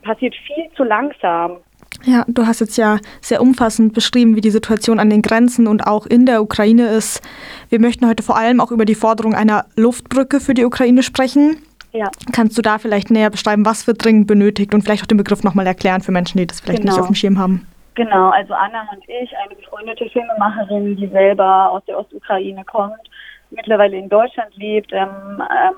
passiert 0.02 0.34
viel 0.46 0.70
zu 0.76 0.84
langsam. 0.84 1.58
Ja, 2.04 2.24
du 2.28 2.46
hast 2.46 2.60
jetzt 2.60 2.78
ja 2.78 2.98
sehr 3.20 3.42
umfassend 3.42 3.92
beschrieben, 3.92 4.36
wie 4.36 4.40
die 4.40 4.50
Situation 4.50 5.00
an 5.00 5.10
den 5.10 5.20
Grenzen 5.20 5.66
und 5.66 5.86
auch 5.86 6.06
in 6.06 6.24
der 6.24 6.42
Ukraine 6.42 6.88
ist. 6.88 7.20
Wir 7.68 7.80
möchten 7.80 8.08
heute 8.08 8.22
vor 8.22 8.36
allem 8.36 8.60
auch 8.60 8.70
über 8.70 8.84
die 8.84 8.94
Forderung 8.94 9.34
einer 9.34 9.66
Luftbrücke 9.76 10.40
für 10.40 10.54
die 10.54 10.64
Ukraine 10.64 11.02
sprechen. 11.02 11.62
Ja. 11.92 12.10
Kannst 12.32 12.56
du 12.58 12.62
da 12.62 12.78
vielleicht 12.78 13.10
näher 13.10 13.30
beschreiben, 13.30 13.64
was 13.64 13.86
wird 13.86 14.04
dringend 14.04 14.26
benötigt 14.26 14.74
und 14.74 14.82
vielleicht 14.82 15.02
auch 15.02 15.06
den 15.06 15.16
Begriff 15.16 15.42
nochmal 15.42 15.66
erklären 15.66 16.02
für 16.02 16.12
Menschen, 16.12 16.38
die 16.38 16.46
das 16.46 16.60
vielleicht 16.60 16.82
genau. 16.82 16.92
nicht 16.92 17.00
auf 17.00 17.06
dem 17.06 17.14
Schirm 17.14 17.38
haben? 17.38 17.66
Genau, 17.94 18.30
also 18.30 18.54
Anna 18.54 18.86
und 18.92 19.02
ich, 19.08 19.36
eine 19.36 19.56
befreundete 19.56 20.08
Filmemacherin, 20.10 20.96
die 20.96 21.08
selber 21.08 21.72
aus 21.72 21.84
der 21.86 21.98
Ostukraine 21.98 22.64
kommt, 22.64 23.00
mittlerweile 23.50 23.96
in 23.96 24.08
Deutschland 24.08 24.54
lebt. 24.56 24.92
Ähm, 24.92 25.08
ähm, 25.40 25.74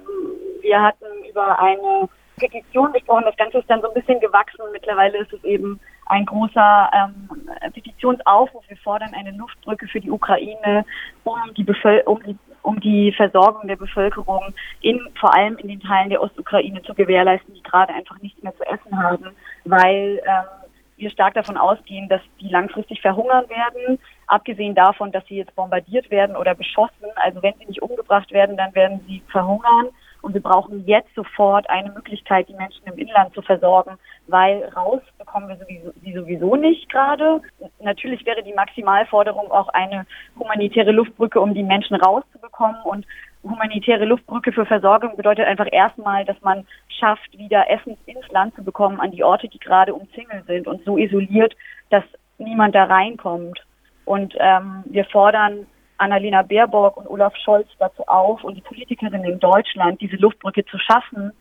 wir 0.61 0.83
hatten 0.83 1.07
über 1.31 1.59
eine 1.59 2.09
Petition 2.37 2.93
gesprochen. 2.93 3.25
Das 3.25 3.37
Ganze 3.37 3.59
ist 3.59 3.71
dann 3.71 3.81
so 3.81 3.89
ein 3.89 3.95
bisschen 3.95 4.21
gewachsen. 4.21 4.61
Mittlerweile 4.73 5.19
ist 5.19 5.33
es 5.33 5.43
eben 5.45 5.81
ein 6.06 6.26
großer 6.26 6.91
ähm, 6.93 7.73
Petitionsaufruf. 7.73 8.64
Wir 8.69 8.76
fordern 8.79 9.14
eine 9.14 9.31
Luftbrücke 9.32 9.87
für 9.88 10.00
die 10.00 10.11
Ukraine, 10.11 10.85
um 11.25 11.38
die, 11.56 11.64
Bevöl 11.64 12.02
um 12.06 12.23
die 12.23 12.37
um 12.62 12.79
die 12.81 13.12
Versorgung 13.12 13.67
der 13.69 13.76
Bevölkerung 13.76 14.52
in, 14.82 15.00
vor 15.19 15.35
allem 15.35 15.56
in 15.58 15.69
den 15.69 15.81
Teilen 15.81 16.11
der 16.11 16.23
Ostukraine 16.23 16.82
zu 16.82 16.94
gewährleisten, 16.94 17.55
die 17.55 17.62
gerade 17.62 17.94
einfach 17.94 18.19
nichts 18.20 18.43
mehr 18.43 18.55
zu 18.56 18.64
essen 18.64 19.02
haben, 19.02 19.31
weil 19.64 20.20
ähm, 20.26 20.70
wir 20.97 21.11
stark 21.11 21.35
davon 21.35 21.56
ausgehen, 21.56 22.08
dass 22.08 22.20
die 22.41 22.49
langfristig 22.49 23.00
verhungern 23.00 23.49
werden, 23.49 23.99
abgesehen 24.26 24.75
davon, 24.75 25.11
dass 25.11 25.26
sie 25.26 25.37
jetzt 25.37 25.55
bombardiert 25.55 26.11
werden 26.11 26.37
oder 26.37 26.55
beschossen. 26.55 27.06
Also 27.17 27.43
wenn 27.43 27.55
sie 27.58 27.64
nicht 27.64 27.82
umgebracht 27.82 28.31
werden, 28.32 28.56
dann 28.56 28.75
werden 28.75 29.00
sie 29.06 29.23
verhungern. 29.29 29.88
Und 30.22 30.34
wir 30.34 30.43
brauchen 30.43 30.87
jetzt 30.87 31.14
sofort 31.14 31.69
eine 31.70 31.90
Möglichkeit, 31.93 32.49
die 32.49 32.55
Menschen 32.55 32.84
im 32.87 32.99
Inland 32.99 33.34
zu 33.34 33.43
versorgen, 33.43 33.99
weil 34.26 34.64
raus 34.76 35.00
bekommen 35.19 35.49
wir 35.49 35.56
sowieso, 35.56 35.93
sie 36.02 36.12
sowieso 36.12 36.56
nicht 36.56 36.88
gerade. 36.90 37.40
Natürlich 37.81 38.25
wäre 38.26 38.43
die 38.43 38.52
Maximalforderung 38.52 39.50
auch 39.50 39.69
eine 39.69 40.06
humanitäre 40.38 40.93
Luftbrücke, 40.93 41.41
um 41.41 41.55
die 41.55 41.62
Menschen 41.62 41.96
rauszubekommen. 41.96 42.82
Und 42.84 43.06
humanitäre 43.43 44.05
Luftbrücke 44.05 44.53
für 44.53 44.67
Versorgung 44.67 45.17
bedeutet 45.17 45.46
einfach 45.46 45.69
erstmal, 45.70 46.24
dass 46.24 46.41
man 46.43 46.67
schafft, 46.89 47.36
wieder 47.39 47.70
Essen 47.70 47.96
ins 48.06 48.29
Land 48.29 48.55
zu 48.55 48.62
bekommen 48.62 49.00
an 49.00 49.12
die 49.12 49.24
Orte, 49.24 49.48
die 49.48 49.58
gerade 49.58 49.94
umzingelt 49.94 50.46
sind 50.46 50.67
und 50.67 50.84
so 50.84 50.98
isoliert, 50.98 51.56
dass 51.89 52.05
niemand 52.39 52.74
da 52.74 52.84
reinkommt. 52.84 53.60
Und 54.05 54.34
ähm, 54.39 54.82
wir 54.86 55.05
fordern 55.06 55.67
Annalena 56.01 56.43
Baerbock 56.43 56.97
und 56.97 57.09
Olaf 57.09 57.35
Scholz 57.37 57.69
dazu 57.79 58.03
auf 58.07 58.43
und 58.43 58.55
die 58.55 58.63
Politikerinnen 58.63 59.25
in 59.25 59.39
Deutschland, 59.39 60.01
diese 60.01 60.17
Luftbrücke 60.17 60.65
zu 60.65 60.79
schaffen, 60.79 61.33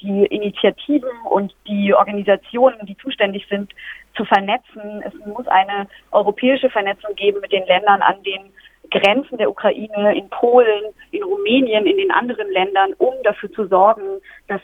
die 0.00 0.26
Initiativen 0.26 1.10
und 1.30 1.54
die 1.66 1.94
Organisationen, 1.94 2.86
die 2.86 2.96
zuständig 2.96 3.46
sind, 3.48 3.72
zu 4.16 4.24
vernetzen. 4.24 5.02
Es 5.04 5.14
muss 5.26 5.46
eine 5.46 5.86
europäische 6.10 6.70
Vernetzung 6.70 7.14
geben 7.14 7.40
mit 7.40 7.52
den 7.52 7.66
Ländern 7.66 8.02
an 8.02 8.22
den 8.22 8.52
Grenzen 8.90 9.38
der 9.38 9.50
Ukraine, 9.50 10.16
in 10.16 10.28
Polen, 10.30 10.92
in 11.12 11.22
Rumänien, 11.22 11.86
in 11.86 11.96
den 11.96 12.10
anderen 12.10 12.50
Ländern, 12.50 12.94
um 12.98 13.14
dafür 13.22 13.52
zu 13.52 13.66
sorgen, 13.66 14.20
dass 14.48 14.60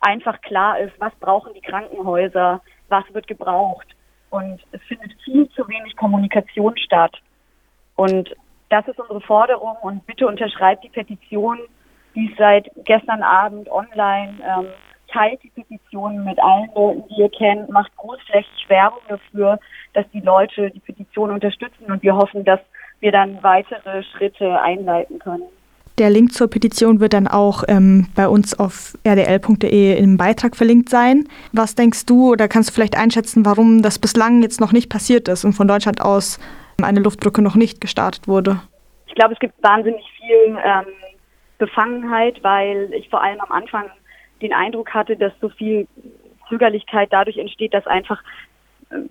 einfach 0.00 0.40
klar 0.42 0.78
ist, 0.78 0.92
was 0.98 1.14
brauchen 1.16 1.52
die 1.54 1.60
Krankenhäuser, 1.60 2.62
was 2.88 3.04
wird 3.12 3.26
gebraucht. 3.26 3.88
Und 4.30 4.60
es 4.72 4.80
findet 4.82 5.12
viel 5.24 5.48
zu 5.50 5.68
wenig 5.68 5.96
Kommunikation 5.96 6.76
statt. 6.78 7.14
Und 7.96 8.34
das 8.70 8.86
ist 8.88 8.98
unsere 8.98 9.20
Forderung 9.20 9.76
und 9.82 10.06
bitte 10.06 10.26
unterschreibt 10.26 10.84
die 10.84 10.88
Petition, 10.88 11.58
die 12.14 12.26
ist 12.26 12.38
seit 12.38 12.70
gestern 12.84 13.22
Abend 13.22 13.70
online. 13.70 14.34
Ähm, 14.46 14.66
teilt 15.10 15.42
die 15.42 15.50
Petition 15.50 16.24
mit 16.24 16.38
allen 16.38 16.68
Leuten, 16.74 17.04
die 17.08 17.22
ihr 17.22 17.30
kennt, 17.30 17.70
macht 17.70 17.94
großflächig 17.96 18.68
Werbung 18.68 19.00
dafür, 19.08 19.58
dass 19.94 20.04
die 20.12 20.20
Leute 20.20 20.70
die 20.70 20.80
Petition 20.80 21.30
unterstützen 21.30 21.84
und 21.86 22.02
wir 22.02 22.14
hoffen, 22.14 22.44
dass 22.44 22.60
wir 23.00 23.12
dann 23.12 23.42
weitere 23.42 24.02
Schritte 24.02 24.60
einleiten 24.60 25.18
können. 25.18 25.44
Der 25.98 26.10
Link 26.10 26.32
zur 26.32 26.48
Petition 26.48 27.00
wird 27.00 27.12
dann 27.12 27.26
auch 27.26 27.64
ähm, 27.66 28.06
bei 28.14 28.28
uns 28.28 28.56
auf 28.58 28.96
rdl.de 29.04 29.98
im 29.98 30.16
Beitrag 30.16 30.54
verlinkt 30.54 30.90
sein. 30.90 31.24
Was 31.52 31.74
denkst 31.74 32.06
du 32.06 32.30
oder 32.30 32.46
kannst 32.46 32.68
du 32.68 32.74
vielleicht 32.74 32.96
einschätzen, 32.96 33.44
warum 33.44 33.82
das 33.82 33.98
bislang 33.98 34.42
jetzt 34.42 34.60
noch 34.60 34.72
nicht 34.72 34.90
passiert 34.90 35.26
ist 35.26 35.44
und 35.44 35.54
von 35.54 35.66
Deutschland 35.66 36.00
aus 36.00 36.38
eine 36.84 37.00
Luftbrücke 37.00 37.42
noch 37.42 37.56
nicht 37.56 37.80
gestartet 37.80 38.28
wurde? 38.28 38.60
Ich 39.06 39.14
glaube, 39.14 39.34
es 39.34 39.40
gibt 39.40 39.60
wahnsinnig 39.62 40.04
viel 40.16 40.58
ähm, 40.64 40.86
Befangenheit, 41.58 42.42
weil 42.42 42.92
ich 42.94 43.08
vor 43.08 43.22
allem 43.22 43.40
am 43.40 43.50
Anfang 43.52 43.86
den 44.40 44.52
Eindruck 44.52 44.94
hatte, 44.94 45.16
dass 45.16 45.32
so 45.40 45.48
viel 45.48 45.88
Zögerlichkeit 46.48 47.08
dadurch 47.10 47.36
entsteht, 47.38 47.74
dass 47.74 47.86
einfach 47.86 48.22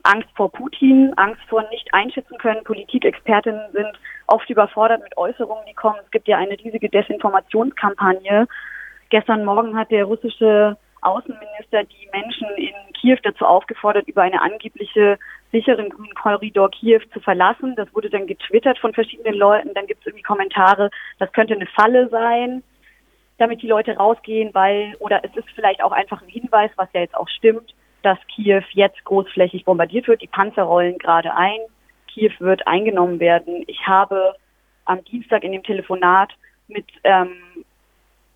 Angst 0.04 0.30
vor 0.36 0.52
Putin, 0.52 1.14
Angst 1.18 1.42
vor 1.50 1.64
nicht 1.70 1.94
einschätzen 1.94 2.38
können. 2.38 2.64
Politikexpertinnen 2.64 3.72
sind 3.74 4.00
oft 4.28 4.50
überfordert 4.50 5.04
mit 5.04 5.16
Äußerungen, 5.18 5.66
die 5.70 5.74
kommen. 5.74 6.00
Es 6.04 6.12
gibt 6.12 6.28
ja 6.28 6.38
eine 6.38 6.58
riesige 6.58 6.90
Desinformationskampagne. 6.90 8.48
Gestern 9.10 9.46
Morgen 9.46 9.78
hat 9.78 9.92
der 9.92 10.06
russische 10.06 10.78
Außenminister 11.08 11.84
die 11.86 12.10
Menschen 12.12 12.48
in 12.58 12.74
Kiew 12.94 13.18
dazu 13.24 13.46
aufgefordert, 13.46 14.08
über 14.08 14.22
eine 14.22 14.42
angebliche 14.42 15.18
sicheren 15.52 15.90
grünen 15.90 16.14
Korridor 16.14 16.70
Kiew 16.72 17.02
zu 17.14 17.20
verlassen. 17.20 17.76
Das 17.76 17.94
wurde 17.96 18.10
dann 18.10 18.28
getwittert 18.28 18.78
von 18.80 18.94
verschiedenen 18.94 19.36
Leuten. 19.36 19.74
Dann 19.74 19.88
gibt 19.88 20.02
es 20.02 20.08
irgendwie 20.08 20.24
Kommentare, 20.24 20.90
das 21.20 21.32
könnte 21.32 21.54
eine 21.54 21.68
Falle 21.68 22.10
sein, 22.10 22.64
damit 23.38 23.62
die 23.62 23.68
Leute 23.68 23.96
rausgehen, 23.96 24.54
weil, 24.54 24.96
oder 25.00 25.24
es 25.24 25.36
ist 25.36 25.50
vielleicht 25.56 25.84
auch 25.84 25.92
einfach 25.92 26.22
ein 26.22 26.30
Hinweis, 26.30 26.72
was 26.76 26.90
ja 26.94 27.02
jetzt 27.02 27.16
auch 27.16 27.30
stimmt, 27.30 27.74
dass 28.04 28.18
Kiew 28.28 28.64
jetzt 28.72 29.04
großflächig 29.06 29.66
bombardiert 29.66 30.08
wird. 30.08 30.22
Die 30.22 30.28
Panzer 30.28 30.64
rollen 30.64 30.98
gerade 30.98 31.34
ein. 31.36 31.60
Kiew 32.08 32.32
wird 32.40 32.68
eingenommen 32.68 33.20
werden. 33.20 33.64
Ich 33.68 33.86
habe 33.88 34.36
am 34.86 35.04
Dienstag 35.06 35.44
in 35.44 35.52
dem 35.52 35.64
Telefonat 35.64 36.34
mit 36.68 36.86
ähm, 37.04 37.36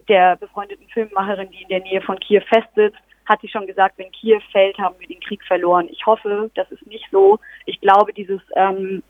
der 0.08 0.36
befreundeten 0.38 0.88
Filmemacherin, 0.89 1.50
die 1.51 1.63
in 1.63 1.70
der 1.70 1.81
Nähe 1.81 2.01
von 2.01 2.20
Kiew 2.20 2.41
festsitzt, 2.48 2.98
hat 3.25 3.41
sie 3.41 3.50
schon 3.50 3.67
gesagt, 3.67 3.98
wenn 3.98 4.12
Kiew 4.12 4.41
fällt, 4.51 4.77
haben 4.77 4.96
wir 5.00 5.08
den 5.08 5.20
Krieg 5.20 5.43
verloren. 5.46 5.88
Ich 5.89 6.05
hoffe, 6.05 6.50
das 6.55 6.70
ist 6.72 6.86
nicht 6.88 7.05
so. 7.12 7.39
Ich 7.65 7.79
glaube, 7.79 8.13
dieses 8.13 8.41
ähm, 8.55 9.03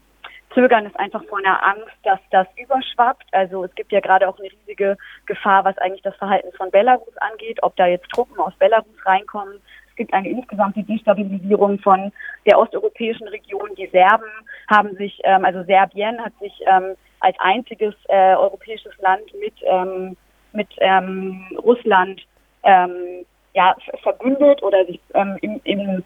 Zögern 0.54 0.86
ist 0.86 1.00
einfach 1.00 1.24
vor 1.26 1.40
einer 1.40 1.64
Angst, 1.66 1.96
dass 2.04 2.20
das 2.30 2.48
überschwappt. 2.58 3.26
Also 3.32 3.64
es 3.64 3.74
gibt 3.76 3.92
ja 3.92 4.00
gerade 4.00 4.28
auch 4.28 4.38
eine 4.38 4.52
riesige 4.52 4.98
Gefahr, 5.26 5.64
was 5.66 5.78
eigentlich 5.78 6.02
das 6.02 6.16
Verhalten 6.18 6.52
von 6.58 6.72
Belarus 6.72 7.16
angeht, 7.18 7.60
ob 7.64 7.76
da 7.78 7.88
jetzt 7.88 8.10
Truppen 8.10 8.38
aus 8.40 8.54
Belarus 8.60 9.06
reinkommen. 9.06 9.62
Es 9.90 9.96
gibt 9.96 10.14
eine 10.14 10.30
insgesamte 10.30 10.84
Destabilisierung 10.84 11.80
von 11.80 12.12
der 12.46 12.60
osteuropäischen 12.60 13.28
Region. 13.28 13.70
Die 13.78 13.88
Serben 13.88 14.30
haben 14.70 14.96
sich, 14.96 15.20
ähm, 15.24 15.46
also 15.46 15.64
Serbien 15.64 16.24
hat 16.24 16.34
sich 16.40 16.54
ähm, 16.66 16.96
als 17.20 17.36
einziges 17.40 17.94
äh, 18.10 18.36
europäisches 18.36 18.98
Land 19.00 19.34
mit, 19.40 19.54
ähm, 19.64 20.18
mit 20.54 20.70
ähm, 20.78 21.46
Russland 21.64 22.22
ähm, 22.64 23.26
ja, 23.54 23.76
verbündet 24.04 24.64
oder 24.64 24.86
sich 24.86 25.00
ähm, 25.14 25.38
im, 25.42 25.62
im 25.64 26.04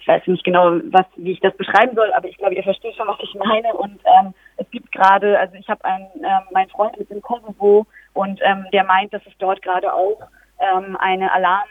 ich 0.00 0.08
weiß 0.08 0.26
nicht 0.26 0.42
genau, 0.42 0.80
was, 0.90 1.06
wie 1.14 1.30
ich 1.30 1.40
das 1.40 1.56
beschreiben 1.56 1.94
soll, 1.94 2.12
aber 2.12 2.26
ich 2.26 2.36
glaube, 2.36 2.56
ihr 2.56 2.64
versteht 2.64 2.96
schon, 2.96 3.06
was 3.06 3.20
ich 3.22 3.34
meine. 3.34 3.72
Und 3.72 4.00
ähm, 4.04 4.34
es 4.56 4.68
gibt 4.72 4.90
gerade, 4.90 5.38
also 5.38 5.54
ich 5.54 5.68
habe 5.68 5.84
einen, 5.84 6.08
ähm, 6.16 6.42
mein 6.50 6.68
Freund 6.70 6.96
ist 6.96 7.12
im 7.12 7.22
Kosovo 7.22 7.86
und 8.12 8.40
ähm, 8.42 8.66
der 8.72 8.82
meint, 8.82 9.14
dass 9.14 9.24
es 9.26 9.32
dort 9.38 9.62
gerade 9.62 9.94
auch 9.94 10.20
ähm, 10.58 10.96
eine 10.96 11.30
Alarm 11.32 11.68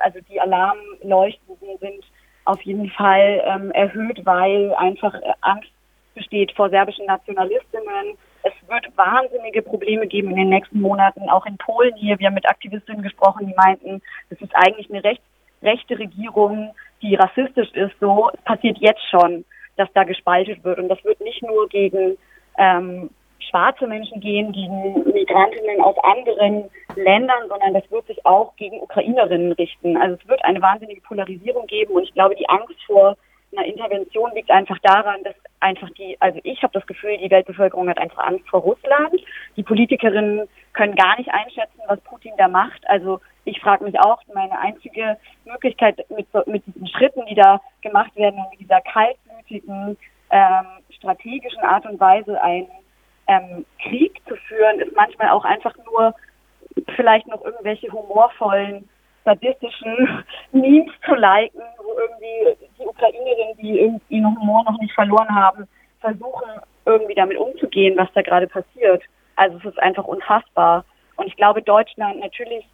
also 0.00 0.18
die 0.28 0.40
Alarmleuchten 0.40 1.56
sind 1.80 2.04
auf 2.44 2.60
jeden 2.62 2.90
Fall 2.90 3.42
ähm, 3.46 3.70
erhöht, 3.72 4.24
weil 4.24 4.74
einfach 4.74 5.14
Angst 5.40 5.70
besteht 6.14 6.52
vor 6.52 6.70
serbischen 6.70 7.06
Nationalistinnen. 7.06 8.18
Es 8.44 8.52
wird 8.68 8.96
wahnsinnige 8.96 9.62
Probleme 9.62 10.06
geben 10.06 10.30
in 10.30 10.36
den 10.36 10.48
nächsten 10.50 10.80
Monaten, 10.80 11.30
auch 11.30 11.46
in 11.46 11.56
Polen 11.56 11.96
hier. 11.96 12.18
Wir 12.18 12.26
haben 12.26 12.34
mit 12.34 12.48
Aktivistinnen 12.48 13.02
gesprochen, 13.02 13.46
die 13.46 13.54
meinten, 13.54 14.02
es 14.28 14.40
ist 14.40 14.54
eigentlich 14.54 14.90
eine 14.90 15.02
recht, 15.02 15.22
rechte 15.62 15.98
Regierung, 15.98 16.74
die 17.00 17.14
rassistisch 17.14 17.72
ist. 17.72 17.98
So, 18.00 18.30
es 18.34 18.40
passiert 18.42 18.76
jetzt 18.78 19.02
schon, 19.10 19.46
dass 19.76 19.88
da 19.94 20.04
gespaltet 20.04 20.62
wird. 20.62 20.78
Und 20.78 20.88
das 20.88 21.02
wird 21.04 21.20
nicht 21.22 21.42
nur 21.42 21.68
gegen 21.70 22.18
ähm, 22.58 23.08
schwarze 23.48 23.86
Menschen 23.86 24.20
gehen, 24.20 24.52
gegen 24.52 25.04
Migrantinnen 25.10 25.80
aus 25.80 25.96
anderen 26.02 26.64
Ländern, 26.96 27.48
sondern 27.48 27.72
das 27.72 27.90
wird 27.90 28.06
sich 28.06 28.24
auch 28.26 28.54
gegen 28.56 28.80
Ukrainerinnen 28.80 29.52
richten. 29.52 29.96
Also 29.96 30.16
es 30.20 30.28
wird 30.28 30.44
eine 30.44 30.60
wahnsinnige 30.60 31.00
Polarisierung 31.00 31.66
geben 31.66 31.94
und 31.94 32.02
ich 32.02 32.12
glaube, 32.12 32.36
die 32.36 32.48
Angst 32.48 32.76
vor 32.86 33.16
einer 33.56 33.66
Intervention 33.66 34.32
liegt 34.34 34.50
einfach 34.50 34.78
daran, 34.82 35.22
dass 35.24 35.34
einfach 35.60 35.88
die, 35.90 36.16
also 36.20 36.40
ich 36.42 36.62
habe 36.62 36.72
das 36.72 36.86
Gefühl, 36.86 37.16
die 37.18 37.30
Weltbevölkerung 37.30 37.88
hat 37.88 37.98
einfach 37.98 38.24
Angst 38.24 38.48
vor 38.48 38.60
Russland. 38.60 39.20
Die 39.56 39.62
Politikerinnen 39.62 40.48
können 40.72 40.94
gar 40.94 41.16
nicht 41.18 41.30
einschätzen, 41.30 41.80
was 41.86 42.00
Putin 42.00 42.32
da 42.36 42.48
macht. 42.48 42.86
Also 42.88 43.20
ich 43.44 43.60
frage 43.60 43.84
mich 43.84 43.98
auch, 44.00 44.20
meine 44.32 44.58
einzige 44.58 45.16
Möglichkeit 45.44 46.04
mit, 46.10 46.26
mit 46.46 46.66
diesen 46.66 46.86
Schritten, 46.88 47.24
die 47.26 47.34
da 47.34 47.60
gemacht 47.82 48.14
werden 48.16 48.40
und 48.40 48.50
mit 48.50 48.60
dieser 48.60 48.80
kaltblütigen, 48.80 49.96
ähm, 50.30 50.66
strategischen 50.90 51.62
Art 51.62 51.86
und 51.86 52.00
Weise 52.00 52.42
ein 52.42 52.66
ähm, 53.26 53.64
Krieg 53.82 54.20
zu 54.26 54.36
führen, 54.36 54.80
ist 54.80 54.94
manchmal 54.96 55.30
auch 55.30 55.44
einfach 55.44 55.74
nur 55.84 56.14
vielleicht 56.96 57.26
noch 57.28 57.44
irgendwelche 57.44 57.90
humorvollen, 57.90 58.88
sadistischen 59.24 60.24
Memes 60.52 60.92
zu 61.06 61.14
liken, 61.14 61.62
wo 61.78 61.98
irgendwie 61.98 62.66
Ukrainerinnen, 63.04 63.56
die 63.58 64.00
ihren 64.08 64.36
Humor 64.36 64.64
noch 64.64 64.78
nicht 64.80 64.94
verloren 64.94 65.34
haben, 65.34 65.68
versuchen 66.00 66.60
irgendwie 66.86 67.14
damit 67.14 67.38
umzugehen, 67.38 67.96
was 67.96 68.08
da 68.14 68.22
gerade 68.22 68.46
passiert. 68.46 69.02
Also 69.36 69.58
es 69.58 69.64
ist 69.64 69.78
einfach 69.78 70.04
unfassbar. 70.04 70.84
Und 71.16 71.26
ich 71.26 71.36
glaube, 71.36 71.62
Deutschland, 71.62 72.20
natürlich 72.20 72.66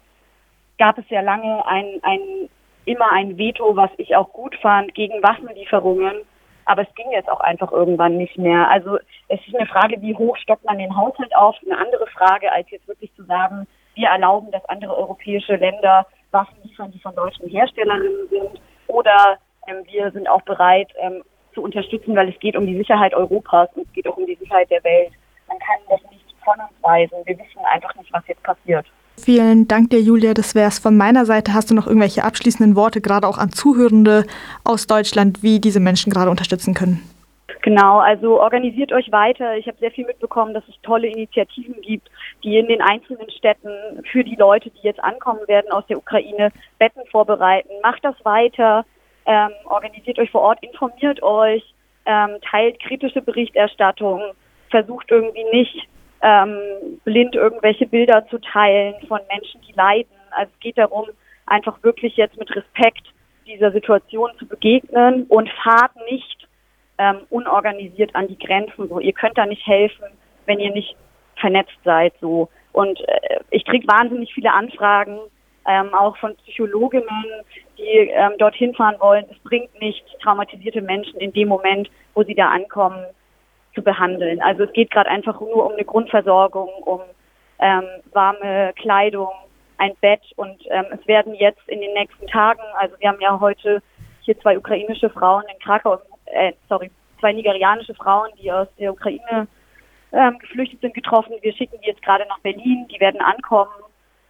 gab 0.77 0.97
es 0.97 1.05
ja 1.09 1.21
lange 1.21 1.65
ein, 1.65 1.99
ein, 2.01 2.49
immer 2.85 3.11
ein 3.11 3.37
Veto, 3.37 3.75
was 3.75 3.91
ich 3.97 4.15
auch 4.15 4.31
gut 4.33 4.55
fand, 4.61 4.93
gegen 4.95 5.21
Waffenlieferungen. 5.23 6.23
Aber 6.65 6.83
es 6.83 6.95
ging 6.95 7.11
jetzt 7.11 7.29
auch 7.29 7.39
einfach 7.39 7.71
irgendwann 7.71 8.17
nicht 8.17 8.37
mehr. 8.37 8.69
Also 8.69 8.97
es 9.27 9.39
ist 9.47 9.55
eine 9.55 9.67
Frage, 9.67 10.01
wie 10.01 10.15
hoch 10.15 10.37
stockt 10.37 10.65
man 10.65 10.77
den 10.77 10.95
Haushalt 10.95 11.35
auf? 11.35 11.55
Eine 11.65 11.77
andere 11.77 12.07
Frage, 12.07 12.51
als 12.51 12.69
jetzt 12.69 12.87
wirklich 12.87 13.13
zu 13.15 13.23
sagen, 13.23 13.67
wir 13.95 14.07
erlauben, 14.09 14.51
dass 14.51 14.63
andere 14.65 14.95
europäische 14.95 15.55
Länder 15.55 16.05
Waffen 16.31 16.55
liefern, 16.63 16.91
die 16.91 16.99
von 16.99 17.15
deutschen 17.15 17.47
Herstellerinnen 17.49 18.29
sind. 18.29 18.61
Oder 18.87 19.37
ähm, 19.67 19.83
wir 19.89 20.11
sind 20.11 20.27
auch 20.29 20.41
bereit 20.43 20.89
ähm, 20.99 21.23
zu 21.53 21.61
unterstützen, 21.61 22.15
weil 22.15 22.29
es 22.29 22.39
geht 22.39 22.55
um 22.55 22.65
die 22.65 22.77
Sicherheit 22.77 23.13
Europas 23.13 23.69
und 23.75 23.87
es 23.87 23.93
geht 23.93 24.07
auch 24.07 24.17
um 24.17 24.25
die 24.25 24.35
Sicherheit 24.35 24.69
der 24.69 24.83
Welt. 24.83 25.11
Man 25.47 25.59
kann 25.59 25.79
das 25.89 26.11
nicht 26.11 26.25
von 26.43 26.55
uns 26.55 26.83
weisen. 26.83 27.17
Wir 27.25 27.37
wissen 27.37 27.65
einfach 27.71 27.93
nicht, 27.95 28.11
was 28.13 28.25
jetzt 28.27 28.43
passiert. 28.43 28.85
Vielen 29.17 29.67
Dank 29.67 29.89
dir, 29.89 30.01
Julia. 30.01 30.33
Das 30.33 30.55
wäre 30.55 30.69
es 30.69 30.79
von 30.79 30.97
meiner 30.97 31.25
Seite. 31.25 31.53
Hast 31.53 31.69
du 31.69 31.75
noch 31.75 31.85
irgendwelche 31.85 32.23
abschließenden 32.23 32.75
Worte, 32.75 33.01
gerade 33.01 33.27
auch 33.27 33.37
an 33.37 33.51
Zuhörende 33.51 34.25
aus 34.63 34.87
Deutschland, 34.87 35.43
wie 35.43 35.59
diese 35.59 35.79
Menschen 35.79 36.11
gerade 36.11 36.31
unterstützen 36.31 36.73
können? 36.73 37.03
Genau, 37.61 37.99
also 37.99 38.41
organisiert 38.41 38.91
euch 38.91 39.11
weiter. 39.11 39.55
Ich 39.57 39.67
habe 39.67 39.77
sehr 39.79 39.91
viel 39.91 40.05
mitbekommen, 40.05 40.53
dass 40.53 40.67
es 40.67 40.75
tolle 40.81 41.07
Initiativen 41.07 41.79
gibt, 41.81 42.09
die 42.43 42.57
in 42.57 42.67
den 42.67 42.81
einzelnen 42.81 43.29
Städten 43.29 43.69
für 44.11 44.23
die 44.23 44.35
Leute, 44.35 44.71
die 44.71 44.81
jetzt 44.81 45.03
ankommen 45.03 45.47
werden 45.47 45.71
aus 45.71 45.85
der 45.87 45.97
Ukraine, 45.97 46.51
Betten 46.79 47.03
vorbereiten. 47.11 47.69
Macht 47.83 48.03
das 48.03 48.15
weiter, 48.23 48.85
ähm, 49.25 49.51
organisiert 49.65 50.19
euch 50.19 50.31
vor 50.31 50.41
Ort, 50.41 50.63
informiert 50.63 51.21
euch, 51.23 51.63
ähm, 52.05 52.37
teilt 52.49 52.79
kritische 52.79 53.21
Berichterstattung, 53.21 54.21
versucht 54.69 55.11
irgendwie 55.11 55.45
nicht 55.51 55.87
ähm, 56.21 56.99
blind 57.03 57.35
irgendwelche 57.35 57.87
Bilder 57.87 58.27
zu 58.29 58.39
teilen 58.39 58.95
von 59.07 59.19
Menschen, 59.29 59.61
die 59.67 59.73
leiden. 59.73 60.11
Also 60.31 60.51
es 60.53 60.59
geht 60.59 60.77
darum, 60.77 61.07
einfach 61.45 61.81
wirklich 61.83 62.15
jetzt 62.15 62.37
mit 62.37 62.49
Respekt 62.55 63.07
dieser 63.45 63.71
Situation 63.71 64.31
zu 64.37 64.45
begegnen 64.45 65.25
und 65.27 65.49
fahrt 65.63 65.95
nicht 66.09 66.47
ähm, 66.97 67.21
unorganisiert 67.29 68.15
an 68.15 68.27
die 68.27 68.37
Grenzen. 68.37 68.87
So, 68.87 68.99
ihr 68.99 69.13
könnt 69.13 69.37
da 69.37 69.45
nicht 69.45 69.65
helfen, 69.65 70.05
wenn 70.45 70.59
ihr 70.59 70.71
nicht 70.71 70.95
vernetzt 71.35 71.77
seid. 71.83 72.13
So 72.21 72.49
und 72.71 72.99
äh, 73.07 73.39
ich 73.49 73.65
kriege 73.65 73.87
wahnsinnig 73.87 74.33
viele 74.33 74.53
Anfragen, 74.53 75.19
ähm, 75.67 75.93
auch 75.93 76.17
von 76.17 76.35
Psychologinnen, 76.37 77.43
die 77.77 78.09
ähm, 78.13 78.33
dorthin 78.37 78.73
fahren 78.73 78.95
wollen. 78.99 79.25
Es 79.29 79.39
bringt 79.39 79.69
nichts, 79.79 80.09
traumatisierte 80.21 80.81
Menschen 80.81 81.19
in 81.19 81.33
dem 81.33 81.47
Moment, 81.47 81.89
wo 82.13 82.23
sie 82.23 82.35
da 82.35 82.49
ankommen, 82.49 83.05
zu 83.73 83.81
behandeln. 83.81 84.41
Also 84.41 84.63
es 84.63 84.73
geht 84.73 84.91
gerade 84.91 85.09
einfach 85.09 85.39
nur 85.39 85.65
um 85.65 85.73
eine 85.73 85.85
Grundversorgung, 85.85 86.69
um 86.83 87.01
ähm, 87.59 87.83
warme 88.11 88.73
Kleidung, 88.75 89.29
ein 89.77 89.93
Bett 90.01 90.21
und 90.35 90.61
ähm, 90.69 90.85
es 90.91 91.07
werden 91.07 91.33
jetzt 91.35 91.67
in 91.67 91.81
den 91.81 91.93
nächsten 91.93 92.27
Tagen, 92.27 92.61
also 92.77 92.95
wir 92.99 93.09
haben 93.09 93.21
ja 93.21 93.39
heute 93.39 93.81
hier 94.21 94.39
zwei 94.39 94.57
ukrainische 94.57 95.09
Frauen 95.09 95.43
in 95.51 95.59
Krakau, 95.59 95.99
äh, 96.25 96.53
sorry, 96.69 96.91
zwei 97.19 97.33
nigerianische 97.33 97.95
Frauen, 97.95 98.29
die 98.39 98.51
aus 98.51 98.67
der 98.77 98.91
Ukraine 98.91 99.47
ähm, 100.11 100.37
geflüchtet 100.39 100.81
sind, 100.81 100.93
getroffen. 100.93 101.33
Wir 101.41 101.53
schicken 101.53 101.79
die 101.81 101.87
jetzt 101.87 102.03
gerade 102.03 102.25
nach 102.27 102.39
Berlin, 102.39 102.87
die 102.91 102.99
werden 102.99 103.21
ankommen, 103.21 103.71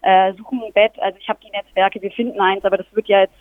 äh, 0.01 0.33
suchen 0.33 0.61
ein 0.63 0.73
Bett. 0.73 0.93
Also 0.99 1.17
ich 1.19 1.29
habe 1.29 1.39
die 1.43 1.51
Netzwerke, 1.51 2.01
wir 2.01 2.11
finden 2.11 2.39
eins, 2.39 2.65
aber 2.65 2.77
das 2.77 2.87
wird 2.93 3.07
ja 3.07 3.21
jetzt 3.21 3.35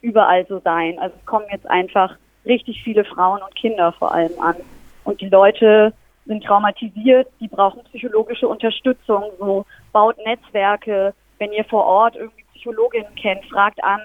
überall 0.00 0.46
so 0.46 0.60
sein. 0.60 0.98
Also 0.98 1.14
es 1.18 1.26
kommen 1.26 1.46
jetzt 1.50 1.68
einfach 1.68 2.16
richtig 2.44 2.82
viele 2.82 3.04
Frauen 3.04 3.42
und 3.42 3.54
Kinder 3.54 3.92
vor 3.92 4.12
allem 4.12 4.32
an. 4.40 4.56
Und 5.04 5.20
die 5.20 5.28
Leute 5.28 5.92
sind 6.26 6.44
traumatisiert, 6.44 7.28
die 7.40 7.48
brauchen 7.48 7.82
psychologische 7.84 8.48
Unterstützung, 8.48 9.24
so 9.38 9.66
baut 9.92 10.16
Netzwerke. 10.24 11.14
Wenn 11.38 11.52
ihr 11.52 11.64
vor 11.64 11.84
Ort 11.84 12.16
irgendwie 12.16 12.44
Psychologinnen 12.52 13.14
kennt, 13.14 13.44
fragt 13.46 13.82
an, 13.82 14.00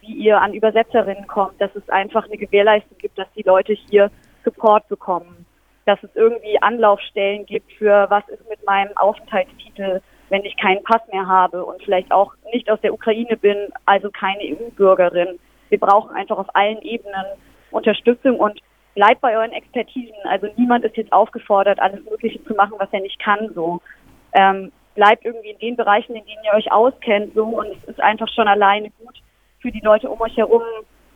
wie 0.00 0.12
ihr 0.12 0.40
an 0.40 0.54
Übersetzerinnen 0.54 1.26
kommt, 1.26 1.60
dass 1.60 1.74
es 1.74 1.88
einfach 1.88 2.24
eine 2.26 2.36
Gewährleistung 2.36 2.96
gibt, 2.98 3.18
dass 3.18 3.26
die 3.36 3.42
Leute 3.42 3.72
hier 3.72 4.10
Support 4.44 4.88
bekommen, 4.88 5.44
dass 5.86 6.00
es 6.02 6.10
irgendwie 6.14 6.60
Anlaufstellen 6.62 7.44
gibt 7.46 7.72
für 7.72 8.06
was 8.08 8.26
ist 8.28 8.48
mit 8.48 8.64
meinem 8.64 8.96
Aufenthaltstitel, 8.96 10.00
wenn 10.28 10.44
ich 10.44 10.56
keinen 10.56 10.82
Pass 10.82 11.02
mehr 11.12 11.26
habe 11.26 11.64
und 11.64 11.82
vielleicht 11.82 12.10
auch 12.12 12.34
nicht 12.52 12.70
aus 12.70 12.80
der 12.80 12.92
Ukraine 12.92 13.36
bin, 13.36 13.68
also 13.84 14.10
keine 14.10 14.42
EU-Bürgerin. 14.42 15.38
Wir 15.68 15.78
brauchen 15.78 16.14
einfach 16.14 16.38
auf 16.38 16.54
allen 16.54 16.80
Ebenen 16.82 17.24
Unterstützung 17.70 18.38
und 18.38 18.60
bleibt 18.94 19.20
bei 19.20 19.36
euren 19.36 19.52
Expertisen. 19.52 20.14
Also 20.24 20.48
niemand 20.56 20.84
ist 20.84 20.96
jetzt 20.96 21.12
aufgefordert, 21.12 21.78
alles 21.80 22.04
Mögliche 22.04 22.42
zu 22.44 22.54
machen, 22.54 22.74
was 22.78 22.88
er 22.92 23.00
nicht 23.00 23.18
kann. 23.18 23.50
So 23.54 23.80
ähm, 24.32 24.72
bleibt 24.94 25.24
irgendwie 25.24 25.50
in 25.50 25.58
den 25.58 25.76
Bereichen, 25.76 26.16
in 26.16 26.24
denen 26.24 26.44
ihr 26.44 26.54
euch 26.54 26.72
auskennt. 26.72 27.34
So 27.34 27.44
und 27.44 27.68
es 27.68 27.84
ist 27.84 28.00
einfach 28.00 28.28
schon 28.34 28.48
alleine 28.48 28.90
gut 28.98 29.14
für 29.60 29.70
die 29.70 29.80
Leute 29.80 30.08
um 30.08 30.20
euch 30.20 30.36
herum 30.36 30.62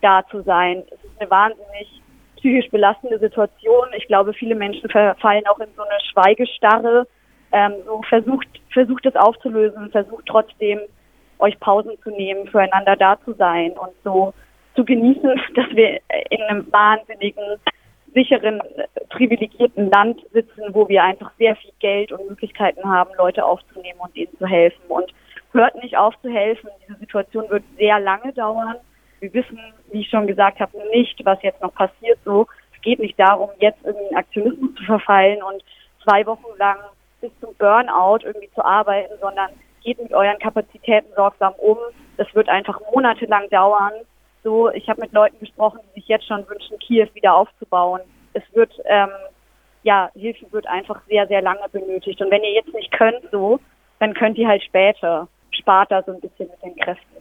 da 0.02 0.22
zu 0.30 0.42
sein. 0.42 0.82
Es 0.90 1.04
ist 1.04 1.20
eine 1.20 1.30
wahnsinnig 1.30 2.02
psychisch 2.36 2.70
belastende 2.70 3.18
Situation. 3.18 3.88
Ich 3.96 4.06
glaube, 4.06 4.32
viele 4.32 4.54
Menschen 4.54 4.88
verfallen 4.88 5.46
auch 5.46 5.58
in 5.58 5.68
so 5.76 5.82
eine 5.82 6.00
Schweigestarre. 6.12 7.06
Ähm, 7.52 7.74
so 7.84 8.02
versucht, 8.08 8.46
versucht 8.72 9.06
es 9.06 9.16
aufzulösen, 9.16 9.90
versucht 9.90 10.26
trotzdem 10.26 10.80
euch 11.38 11.58
Pausen 11.58 11.92
zu 12.02 12.10
nehmen, 12.10 12.46
füreinander 12.48 12.96
da 12.96 13.18
zu 13.24 13.32
sein 13.34 13.72
und 13.72 13.92
so 14.04 14.32
zu 14.76 14.84
genießen, 14.84 15.40
dass 15.54 15.70
wir 15.70 16.00
in 16.30 16.42
einem 16.42 16.72
wahnsinnigen, 16.72 17.44
sicheren, 18.14 18.60
privilegierten 19.08 19.90
Land 19.90 20.20
sitzen, 20.32 20.62
wo 20.72 20.88
wir 20.88 21.02
einfach 21.02 21.30
sehr 21.38 21.56
viel 21.56 21.72
Geld 21.78 22.12
und 22.12 22.28
Möglichkeiten 22.28 22.84
haben, 22.84 23.10
Leute 23.16 23.44
aufzunehmen 23.44 24.00
und 24.00 24.16
ihnen 24.16 24.36
zu 24.38 24.46
helfen. 24.46 24.82
Und 24.88 25.12
hört 25.52 25.80
nicht 25.82 25.96
auf 25.96 26.14
zu 26.22 26.28
helfen. 26.28 26.68
Diese 26.86 26.98
Situation 26.98 27.48
wird 27.50 27.64
sehr 27.76 28.00
lange 28.00 28.32
dauern. 28.32 28.76
Wir 29.20 29.32
wissen, 29.34 29.58
wie 29.92 30.00
ich 30.00 30.08
schon 30.08 30.26
gesagt 30.26 30.60
habe, 30.60 30.76
nicht, 30.92 31.24
was 31.24 31.42
jetzt 31.42 31.60
noch 31.60 31.74
passiert. 31.74 32.18
So, 32.24 32.46
es 32.74 32.80
geht 32.82 32.98
nicht 32.98 33.18
darum, 33.18 33.50
jetzt 33.58 33.78
irgendwie 33.84 34.08
in 34.10 34.16
Aktionismus 34.16 34.74
zu 34.74 34.84
verfallen 34.84 35.42
und 35.42 35.62
zwei 36.02 36.24
Wochen 36.26 36.56
lang 36.58 36.78
bis 37.20 37.30
zum 37.40 37.54
Burnout 37.56 38.24
irgendwie 38.24 38.50
zu 38.54 38.64
arbeiten, 38.64 39.14
sondern 39.20 39.50
geht 39.82 40.00
mit 40.02 40.12
euren 40.12 40.38
Kapazitäten 40.38 41.08
sorgsam 41.14 41.54
um. 41.54 41.78
Das 42.16 42.32
wird 42.34 42.48
einfach 42.48 42.80
monatelang 42.94 43.48
dauern. 43.50 43.92
So, 44.42 44.70
ich 44.70 44.88
habe 44.88 45.02
mit 45.02 45.12
Leuten 45.12 45.38
gesprochen, 45.38 45.80
die 45.90 46.00
sich 46.00 46.08
jetzt 46.08 46.26
schon 46.26 46.48
wünschen, 46.48 46.78
Kiew 46.78 47.08
wieder 47.14 47.34
aufzubauen. 47.34 48.00
Es 48.32 48.42
wird, 48.54 48.72
ähm, 48.84 49.10
ja, 49.82 50.10
Hilfe 50.14 50.50
wird 50.52 50.66
einfach 50.66 51.00
sehr, 51.08 51.26
sehr 51.26 51.42
lange 51.42 51.68
benötigt. 51.70 52.20
Und 52.20 52.30
wenn 52.30 52.42
ihr 52.42 52.52
jetzt 52.52 52.72
nicht 52.74 52.92
könnt, 52.92 53.22
so, 53.30 53.60
dann 53.98 54.14
könnt 54.14 54.38
ihr 54.38 54.48
halt 54.48 54.62
später. 54.62 55.28
Spart 55.52 55.90
da 55.90 56.02
so 56.02 56.12
ein 56.12 56.20
bisschen 56.20 56.48
mit 56.48 56.62
den 56.62 56.76
Kräften. 56.76 57.16